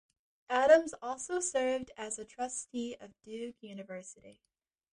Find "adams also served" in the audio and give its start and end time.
0.49-1.91